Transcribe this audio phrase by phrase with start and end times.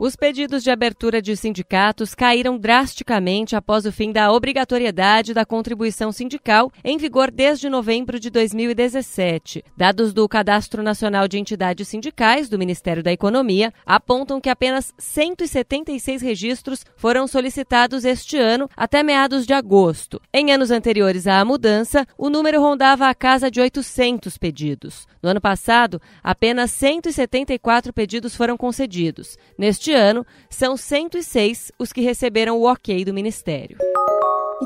[0.00, 6.12] Os pedidos de abertura de sindicatos caíram drasticamente após o fim da obrigatoriedade da contribuição
[6.12, 9.64] sindical, em vigor desde novembro de 2017.
[9.76, 16.22] Dados do Cadastro Nacional de Entidades Sindicais do Ministério da Economia apontam que apenas 176
[16.22, 20.22] registros foram solicitados este ano até meados de agosto.
[20.32, 25.08] Em anos anteriores à mudança, o número rondava a casa de 800 pedidos.
[25.20, 29.36] No ano passado, apenas 174 pedidos foram concedidos.
[29.58, 33.76] Neste ano, são 106 os que receberam o ok do Ministério.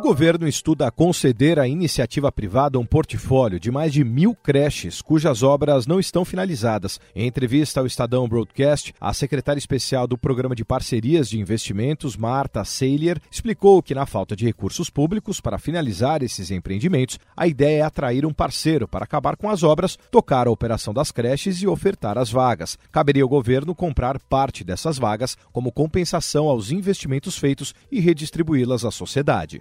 [0.03, 5.87] Governo estuda conceder à iniciativa privada um portfólio de mais de mil creches cujas obras
[5.87, 6.99] não estão finalizadas.
[7.15, 12.65] Em entrevista ao Estadão Broadcast, a secretária especial do Programa de Parcerias de Investimentos, Marta
[12.65, 17.83] Seilier, explicou que, na falta de recursos públicos para finalizar esses empreendimentos, a ideia é
[17.83, 22.19] atrair um parceiro para acabar com as obras, tocar a operação das creches e ofertar
[22.19, 22.77] as vagas.
[22.91, 28.91] Caberia ao governo comprar parte dessas vagas como compensação aos investimentos feitos e redistribuí-las à
[28.91, 29.61] sociedade.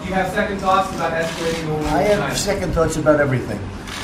[0.00, 1.86] You have second thoughts about escalating the war?
[1.98, 3.60] I have second thoughts about everything.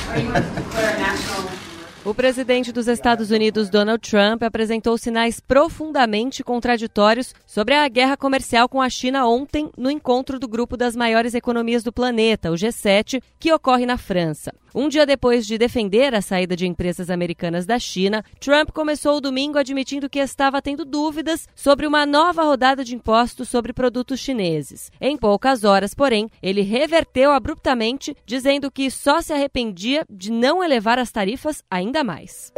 [0.09, 1.69] Are you for a national
[2.05, 8.69] O presidente dos Estados Unidos, Donald Trump, apresentou sinais profundamente contraditórios sobre a guerra comercial
[8.69, 13.21] com a China ontem no encontro do grupo das maiores economias do planeta, o G7,
[13.37, 14.53] que ocorre na França.
[14.73, 19.21] Um dia depois de defender a saída de empresas americanas da China, Trump começou o
[19.21, 24.91] domingo admitindo que estava tendo dúvidas sobre uma nova rodada de impostos sobre produtos chineses.
[25.01, 30.99] Em poucas horas, porém, ele reverteu abruptamente, dizendo que só se arrependia de não elevar
[30.99, 32.51] as tarifas ainda mais.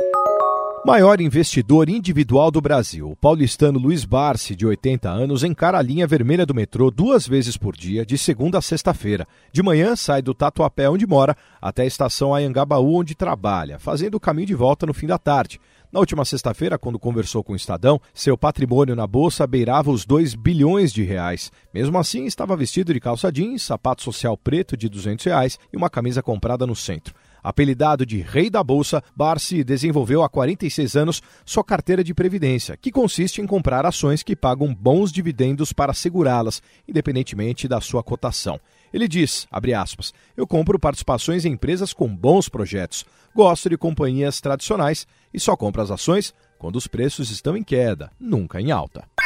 [0.84, 6.08] Maior investidor individual do Brasil, o paulistano Luiz Barsi, de 80 anos, encara a linha
[6.08, 9.28] vermelha do metrô duas vezes por dia, de segunda a sexta-feira.
[9.52, 14.20] De manhã, sai do Tatuapé, onde mora, até a estação Ayangabaú, onde trabalha, fazendo o
[14.20, 15.62] caminho de volta no fim da tarde.
[15.92, 20.34] Na última sexta-feira, quando conversou com o Estadão, seu patrimônio na bolsa beirava os 2
[20.34, 21.52] bilhões de reais.
[21.72, 25.92] Mesmo assim, estava vestido de calça jeans, sapato social preto de 200 reais e uma
[25.92, 27.14] camisa comprada no centro.
[27.44, 32.92] Apelidado de Rei da Bolsa, Barsi desenvolveu há 46 anos sua carteira de previdência, que
[32.92, 38.60] consiste em comprar ações que pagam bons dividendos para segurá-las, independentemente da sua cotação.
[38.94, 45.08] Ele diz, aspas, eu compro participações em empresas com bons projetos, gosto de companhias tradicionais
[45.34, 49.11] e só compro as ações quando os preços estão em queda, nunca em alta.